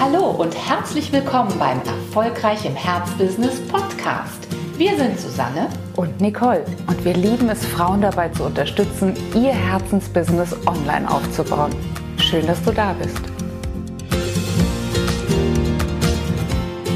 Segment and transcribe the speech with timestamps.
[0.00, 4.48] Hallo und herzlich willkommen beim Erfolgreich im Herzbusiness Podcast.
[4.78, 10.56] Wir sind Susanne und Nicole und wir lieben es, Frauen dabei zu unterstützen, ihr Herzensbusiness
[10.66, 11.70] online aufzubauen.
[12.16, 13.20] Schön, dass du da bist.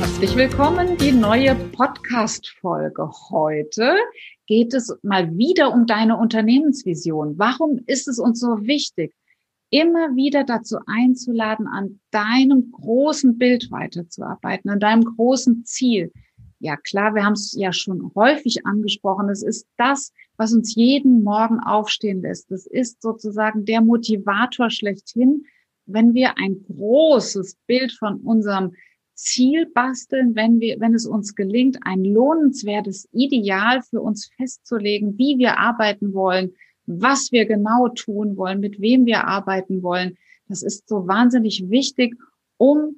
[0.01, 3.11] Herzlich willkommen, die neue Podcast-Folge.
[3.29, 3.97] Heute
[4.47, 7.35] geht es mal wieder um deine Unternehmensvision.
[7.37, 9.13] Warum ist es uns so wichtig?
[9.75, 16.13] Immer wieder dazu einzuladen, an deinem großen Bild weiterzuarbeiten, an deinem großen Ziel.
[16.61, 19.29] Ja klar, wir haben es ja schon häufig angesprochen.
[19.31, 22.53] Es ist das, was uns jeden Morgen aufstehen lässt.
[22.53, 25.45] Das ist sozusagen der Motivator schlechthin,
[25.87, 28.75] wenn wir ein großes Bild von unserem
[29.15, 35.37] Ziel basteln, wenn wir, wenn es uns gelingt, ein lohnenswertes Ideal für uns festzulegen, wie
[35.39, 36.53] wir arbeiten wollen,
[36.87, 40.17] was wir genau tun wollen, mit wem wir arbeiten wollen.
[40.49, 42.17] Das ist so wahnsinnig wichtig,
[42.59, 42.97] um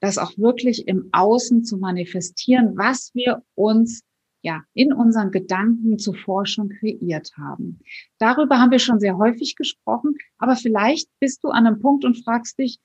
[0.00, 4.02] das auch wirklich im Außen zu manifestieren, was wir uns
[4.42, 7.80] ja in unseren Gedanken zuvor schon kreiert haben.
[8.18, 12.22] Darüber haben wir schon sehr häufig gesprochen, aber vielleicht bist du an einem Punkt und
[12.22, 12.78] fragst dich,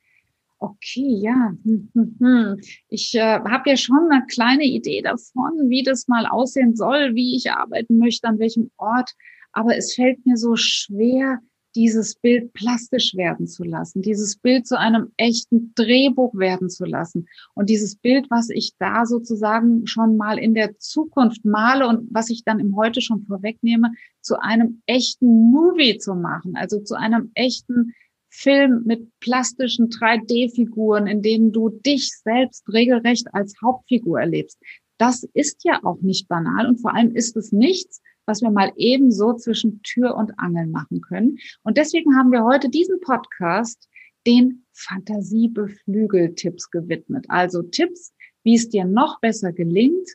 [0.63, 2.59] okay, ja, hm, hm, hm.
[2.88, 7.35] ich äh, habe ja schon eine kleine Idee davon, wie das mal aussehen soll, wie
[7.35, 9.13] ich arbeiten möchte, an welchem Ort
[9.53, 11.39] aber es fällt mir so schwer,
[11.75, 17.27] dieses Bild plastisch werden zu lassen, dieses Bild zu einem echten Drehbuch werden zu lassen
[17.55, 22.29] und dieses Bild, was ich da sozusagen schon mal in der Zukunft male und was
[22.29, 27.31] ich dann im Heute schon vorwegnehme, zu einem echten Movie zu machen, also zu einem
[27.33, 27.93] echten
[28.29, 34.59] Film mit plastischen 3D-Figuren, in denen du dich selbst regelrecht als Hauptfigur erlebst.
[34.97, 38.71] Das ist ja auch nicht banal und vor allem ist es nichts, was wir mal
[38.75, 41.38] ebenso zwischen Tür und Angel machen können.
[41.63, 43.89] Und deswegen haben wir heute diesen Podcast
[44.25, 47.25] den Fantasiebeflügel-Tipps gewidmet.
[47.27, 48.13] Also Tipps,
[48.44, 50.07] wie es dir noch besser gelingt,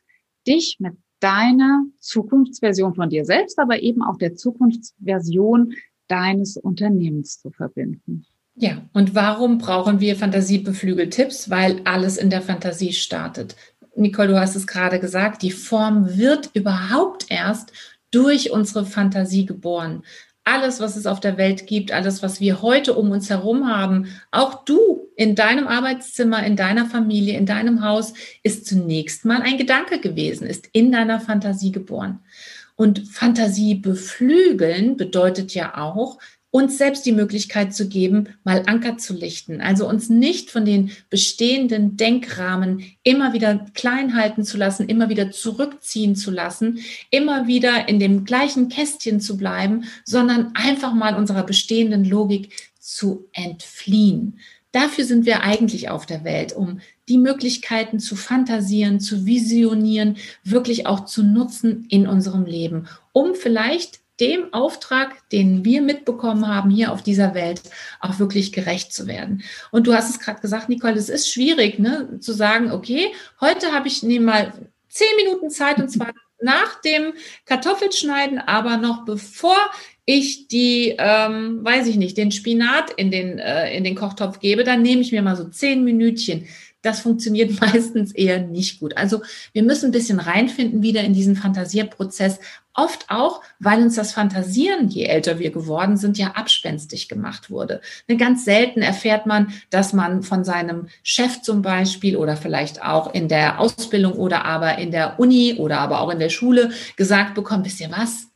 [0.47, 5.75] dich mit deiner Zukunftsversion von dir selbst, aber eben auch der Zukunftsversion
[6.07, 8.25] deines Unternehmens zu verbinden.
[8.55, 11.51] Ja, und warum brauchen wir Fantasiebeflügel-Tipps?
[11.51, 13.55] Weil alles in der Fantasie startet.
[13.95, 17.73] Nicole, du hast es gerade gesagt, die Form wird überhaupt erst
[18.11, 20.02] durch unsere Fantasie geboren.
[20.45, 24.07] Alles, was es auf der Welt gibt, alles, was wir heute um uns herum haben,
[24.30, 29.58] auch du in deinem Arbeitszimmer, in deiner Familie, in deinem Haus, ist zunächst mal ein
[29.58, 32.20] Gedanke gewesen, ist in deiner Fantasie geboren.
[32.77, 36.19] Und Fantasie beflügeln bedeutet ja auch,
[36.51, 39.61] uns selbst die Möglichkeit zu geben, mal Anker zu lichten.
[39.61, 45.31] Also uns nicht von den bestehenden Denkrahmen immer wieder klein halten zu lassen, immer wieder
[45.31, 51.45] zurückziehen zu lassen, immer wieder in dem gleichen Kästchen zu bleiben, sondern einfach mal unserer
[51.45, 54.39] bestehenden Logik zu entfliehen.
[54.73, 60.87] Dafür sind wir eigentlich auf der Welt, um die Möglichkeiten zu fantasieren, zu visionieren, wirklich
[60.87, 66.92] auch zu nutzen in unserem Leben, um vielleicht dem Auftrag, den wir mitbekommen haben hier
[66.92, 67.62] auf dieser Welt,
[68.01, 69.42] auch wirklich gerecht zu werden.
[69.70, 73.73] Und du hast es gerade gesagt, Nicole, es ist schwierig, ne, zu sagen, okay, heute
[73.73, 74.52] habe ich nehme mal
[74.89, 77.14] zehn Minuten Zeit und zwar nach dem
[77.46, 79.58] Kartoffelschneiden, aber noch bevor
[80.11, 84.64] ich die, ähm, weiß ich nicht, den Spinat in den, äh, in den Kochtopf gebe,
[84.64, 86.46] dann nehme ich mir mal so zehn Minütchen
[86.83, 88.96] das funktioniert meistens eher nicht gut.
[88.96, 92.39] Also wir müssen ein bisschen reinfinden wieder in diesen Fantasierprozess.
[92.73, 97.80] Oft auch, weil uns das Fantasieren, je älter wir geworden sind, ja abspenstig gemacht wurde.
[98.07, 103.13] Ne, ganz selten erfährt man, dass man von seinem Chef zum Beispiel oder vielleicht auch
[103.13, 107.35] in der Ausbildung oder aber in der Uni oder aber auch in der Schule gesagt
[107.35, 108.27] bekommt, wisst ihr was?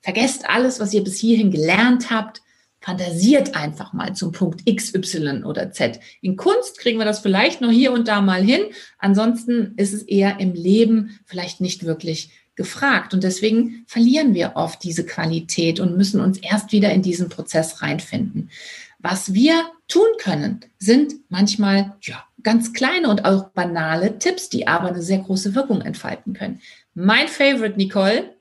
[0.00, 2.40] Vergesst alles, was ihr bis hierhin gelernt habt
[2.80, 6.00] fantasiert einfach mal zum Punkt X, Y oder Z.
[6.22, 8.62] In Kunst kriegen wir das vielleicht noch hier und da mal hin.
[8.98, 13.12] Ansonsten ist es eher im Leben vielleicht nicht wirklich gefragt.
[13.14, 17.82] Und deswegen verlieren wir oft diese Qualität und müssen uns erst wieder in diesen Prozess
[17.82, 18.50] reinfinden.
[18.98, 24.88] Was wir tun können, sind manchmal ja, ganz kleine und auch banale Tipps, die aber
[24.88, 26.60] eine sehr große Wirkung entfalten können.
[26.94, 28.34] Mein Favorite, Nicole,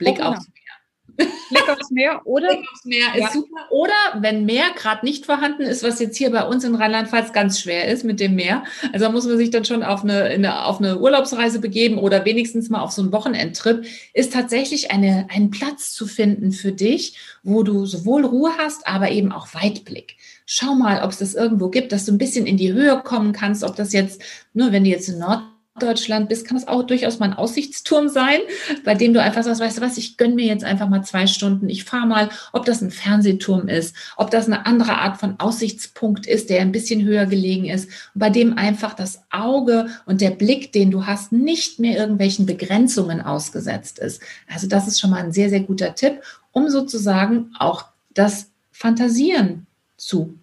[0.00, 0.46] Blick oh, aufs
[1.16, 2.48] Blick aufs Meer oder?
[2.48, 3.30] Blick aufs Meer ist ja.
[3.30, 3.70] super.
[3.70, 7.60] Oder wenn Meer gerade nicht vorhanden ist, was jetzt hier bei uns in Rheinland-Pfalz ganz
[7.60, 8.64] schwer ist mit dem Meer.
[8.92, 12.24] Also da muss man sich dann schon auf eine, eine, auf eine Urlaubsreise begeben oder
[12.24, 17.16] wenigstens mal auf so einen Wochenendtrip, ist tatsächlich eine, einen Platz zu finden für dich,
[17.42, 20.16] wo du sowohl Ruhe hast, aber eben auch Weitblick.
[20.46, 23.32] Schau mal, ob es das irgendwo gibt, dass du ein bisschen in die Höhe kommen
[23.32, 25.42] kannst, ob das jetzt, nur wenn du jetzt in Nord
[25.74, 28.40] Norddeutschland bist, kann es auch durchaus mal ein Aussichtsturm sein,
[28.84, 31.26] bei dem du einfach sagst, weißt du was, ich gönne mir jetzt einfach mal zwei
[31.26, 31.68] Stunden.
[31.68, 36.26] Ich fahre mal, ob das ein Fernsehturm ist, ob das eine andere Art von Aussichtspunkt
[36.26, 40.72] ist, der ein bisschen höher gelegen ist, bei dem einfach das Auge und der Blick,
[40.72, 44.20] den du hast, nicht mehr irgendwelchen Begrenzungen ausgesetzt ist.
[44.52, 46.20] Also das ist schon mal ein sehr, sehr guter Tipp,
[46.52, 49.66] um sozusagen auch das Fantasieren
[49.96, 50.34] zu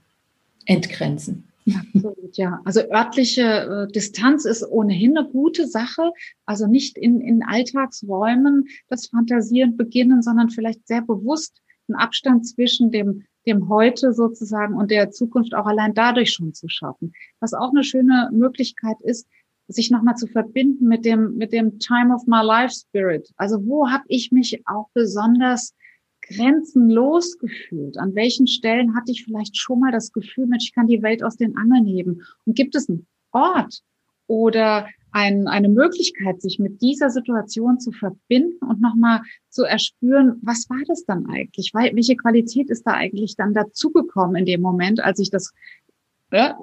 [0.65, 1.46] entgrenzen.
[1.75, 2.61] Absolut, ja.
[2.65, 6.11] Also örtliche äh, Distanz ist ohnehin eine gute Sache.
[6.45, 12.91] Also nicht in, in Alltagsräumen das Fantasieren beginnen, sondern vielleicht sehr bewusst einen Abstand zwischen
[12.91, 17.13] dem, dem Heute sozusagen und der Zukunft auch allein dadurch schon zu schaffen.
[17.39, 19.27] Was auch eine schöne Möglichkeit ist,
[19.67, 23.29] sich nochmal zu verbinden mit dem, mit dem Time of My Life Spirit.
[23.35, 25.73] Also wo habe ich mich auch besonders
[26.27, 27.97] grenzenlos gefühlt?
[27.97, 31.23] An welchen Stellen hatte ich vielleicht schon mal das Gefühl, Mensch, ich kann die Welt
[31.23, 32.21] aus den Angeln heben?
[32.45, 33.81] Und gibt es einen Ort
[34.27, 40.69] oder ein, eine Möglichkeit, sich mit dieser Situation zu verbinden und nochmal zu erspüren, was
[40.69, 41.71] war das dann eigentlich?
[41.73, 45.53] Welche Qualität ist da eigentlich dann dazugekommen in dem Moment, als ich das
[46.31, 46.57] ja,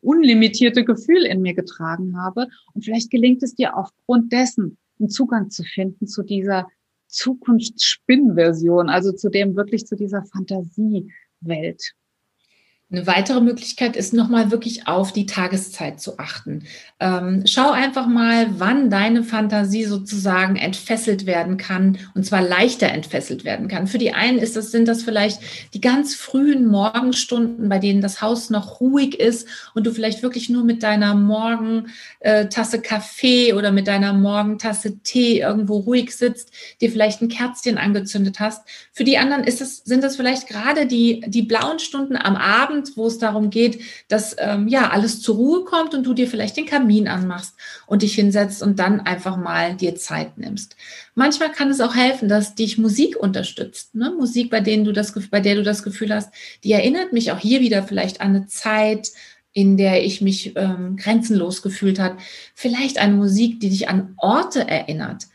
[0.00, 2.46] unlimitierte Gefühl in mir getragen habe?
[2.74, 6.68] Und vielleicht gelingt es dir aufgrund dessen, einen Zugang zu finden zu dieser
[7.10, 11.94] Zukunftsspinnversion, also zu dem wirklich zu dieser Fantasiewelt.
[12.92, 16.64] Eine weitere Möglichkeit ist nochmal wirklich auf die Tageszeit zu achten.
[16.98, 23.44] Ähm, schau einfach mal, wann deine Fantasie sozusagen entfesselt werden kann und zwar leichter entfesselt
[23.44, 23.86] werden kann.
[23.86, 25.40] Für die einen ist das, sind das vielleicht
[25.72, 30.48] die ganz frühen Morgenstunden, bei denen das Haus noch ruhig ist und du vielleicht wirklich
[30.48, 36.50] nur mit deiner Morgentasse Kaffee oder mit deiner Morgentasse Tee irgendwo ruhig sitzt,
[36.80, 38.66] dir vielleicht ein Kerzchen angezündet hast.
[38.90, 42.79] Für die anderen ist es, sind das vielleicht gerade die, die blauen Stunden am Abend,
[42.80, 46.26] Abend, wo es darum geht, dass ähm, ja alles zur Ruhe kommt und du dir
[46.26, 47.54] vielleicht den Kamin anmachst
[47.86, 50.76] und dich hinsetzt und dann einfach mal dir Zeit nimmst.
[51.14, 53.94] Manchmal kann es auch helfen, dass dich Musik unterstützt.
[53.94, 54.12] Ne?
[54.16, 56.32] Musik, bei, denen du das, bei der du das Gefühl hast,
[56.64, 59.10] die erinnert mich auch hier wieder vielleicht an eine Zeit,
[59.52, 62.18] in der ich mich ähm, grenzenlos gefühlt habe.
[62.54, 65.26] Vielleicht eine Musik, die dich an Orte erinnert,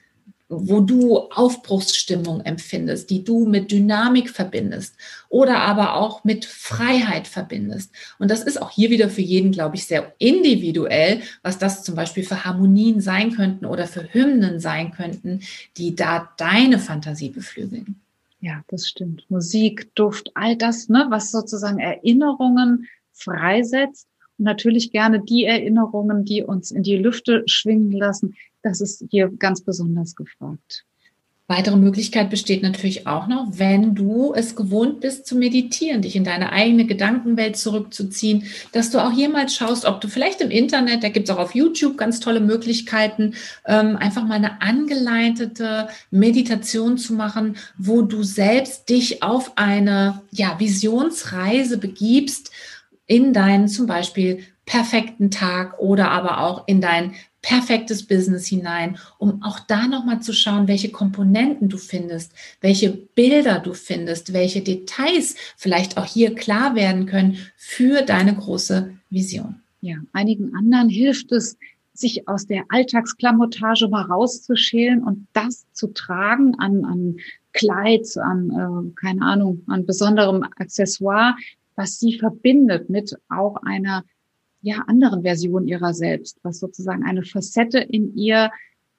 [0.47, 4.95] wo du Aufbruchsstimmung empfindest, die du mit Dynamik verbindest
[5.27, 7.91] oder aber auch mit Freiheit verbindest.
[8.19, 11.95] Und das ist auch hier wieder für jeden, glaube ich, sehr individuell, was das zum
[11.95, 15.41] Beispiel für Harmonien sein könnten oder für Hymnen sein könnten,
[15.77, 17.99] die da deine Fantasie beflügeln.
[18.39, 19.25] Ja, das stimmt.
[19.29, 24.07] Musik, Duft, all das, ne, was sozusagen Erinnerungen freisetzt
[24.37, 29.31] und natürlich gerne die Erinnerungen, die uns in die Lüfte schwingen lassen, das ist hier
[29.37, 30.85] ganz besonders gefragt.
[31.47, 36.23] Weitere Möglichkeit besteht natürlich auch noch, wenn du es gewohnt bist zu meditieren, dich in
[36.23, 41.09] deine eigene Gedankenwelt zurückzuziehen, dass du auch mal schaust, ob du vielleicht im Internet, da
[41.09, 43.35] gibt es auch auf YouTube ganz tolle Möglichkeiten,
[43.67, 50.59] ähm, einfach mal eine angeleitete Meditation zu machen, wo du selbst dich auf eine ja,
[50.59, 52.49] Visionsreise begibst
[53.05, 57.13] in deinen zum Beispiel perfekten Tag oder aber auch in dein
[57.45, 63.59] perfektes Business hinein, um auch da nochmal zu schauen, welche Komponenten du findest, welche Bilder
[63.59, 69.61] du findest, welche Details vielleicht auch hier klar werden können für deine große Vision.
[69.81, 71.55] Ja, einigen anderen hilft es,
[71.93, 77.17] sich aus der Alltagsklamotage mal rauszuschälen und das zu tragen an, an
[77.53, 81.35] Kleid, an, äh, keine Ahnung, an besonderem Accessoire,
[81.75, 84.03] was sie verbindet mit auch einer
[84.65, 88.49] ja, anderen Version ihrer selbst, was sozusagen eine Facette in ihr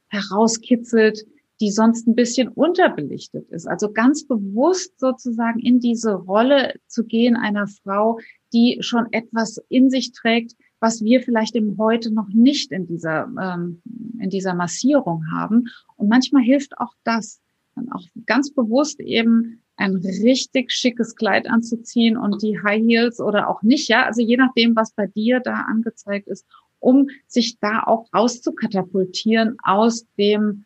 [0.07, 1.26] herauskitzelt,
[1.61, 3.67] die sonst ein bisschen unterbelichtet ist.
[3.67, 8.21] Also ganz bewusst sozusagen in diese Rolle zu gehen einer Frau,
[8.52, 13.25] die schon etwas in sich trägt, was wir vielleicht im Heute noch nicht in dieser,
[13.25, 13.83] ähm,
[14.21, 15.64] in dieser Massierung haben.
[15.97, 17.41] Und manchmal hilft auch das,
[17.75, 23.49] dann auch ganz bewusst eben ein richtig schickes Kleid anzuziehen und die High Heels oder
[23.49, 26.47] auch nicht, ja, also je nachdem, was bei dir da angezeigt ist,
[26.80, 30.64] um sich da auch rauszukatapultieren aus dem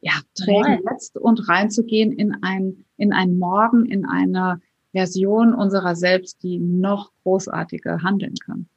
[0.00, 4.60] ja, trägen jetzt und reinzugehen in ein, in ein Morgen, in eine
[4.92, 8.68] Version unserer selbst, die noch großartiger handeln kann.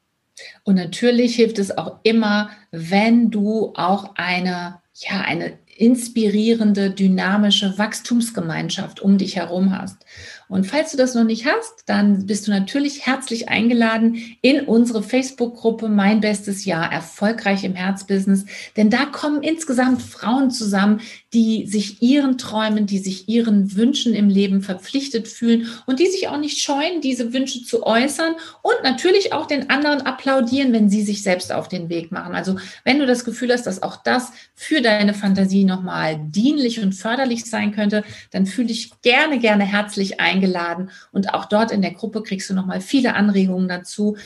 [0.63, 9.00] Und natürlich hilft es auch immer, wenn du auch eine, ja, eine inspirierende, dynamische Wachstumsgemeinschaft
[9.00, 10.05] um dich herum hast.
[10.50, 15.03] Und falls du das noch nicht hast, dann bist du natürlich herzlich eingeladen in unsere
[15.03, 18.46] Facebook-Gruppe Mein bestes Jahr erfolgreich im Herzbusiness.
[18.75, 21.01] Denn da kommen insgesamt Frauen zusammen,
[21.34, 26.27] die sich ihren Träumen, die sich ihren Wünschen im Leben verpflichtet fühlen und die sich
[26.29, 31.03] auch nicht scheuen, diese Wünsche zu äußern und natürlich auch den anderen applaudieren, wenn sie
[31.03, 32.34] sich selbst auf den Weg machen.
[32.34, 36.94] Also wenn du das Gefühl hast, dass auch das für deine Fantasie nochmal dienlich und
[36.94, 40.89] förderlich sein könnte, dann fühle dich gerne, gerne herzlich eingeladen.
[41.12, 44.17] Und auch dort in der Gruppe kriegst du nochmal viele Anregungen dazu,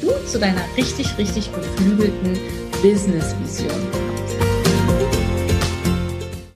[0.00, 2.38] wie du zu deiner richtig, richtig beflügelten
[2.82, 4.09] Business-Vision